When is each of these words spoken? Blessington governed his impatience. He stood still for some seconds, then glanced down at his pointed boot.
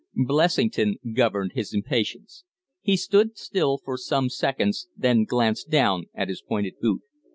Blessington 0.25 0.95
governed 1.13 1.51
his 1.53 1.75
impatience. 1.75 2.43
He 2.81 2.97
stood 2.97 3.37
still 3.37 3.77
for 3.77 3.97
some 3.99 4.29
seconds, 4.29 4.87
then 4.97 5.25
glanced 5.25 5.69
down 5.69 6.05
at 6.15 6.27
his 6.27 6.41
pointed 6.41 6.79
boot. 6.81 7.03